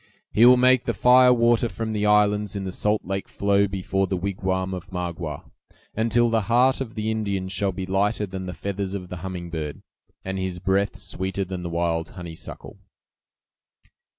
"He 0.31 0.47
will 0.47 0.57
make 0.57 0.85
the 0.85 0.95
fire 0.95 1.31
water 1.31 1.69
from 1.69 1.93
the 1.93 2.07
islands 2.07 2.55
in 2.55 2.63
the 2.63 2.71
salt 2.71 3.05
lake 3.05 3.27
flow 3.29 3.67
before 3.67 4.07
the 4.07 4.17
wigwam 4.17 4.73
of 4.73 4.91
Magua, 4.91 5.43
until 5.95 6.31
the 6.31 6.41
heart 6.49 6.81
of 6.81 6.95
the 6.95 7.11
Indian 7.11 7.47
shall 7.47 7.71
be 7.71 7.85
lighter 7.85 8.25
than 8.25 8.47
the 8.47 8.53
feathers 8.53 8.95
of 8.95 9.09
the 9.09 9.17
humming 9.17 9.51
bird, 9.51 9.83
and 10.25 10.39
his 10.39 10.57
breath 10.57 10.97
sweeter 10.97 11.45
than 11.45 11.61
the 11.61 11.69
wild 11.69 12.09
honeysuckle." 12.17 12.79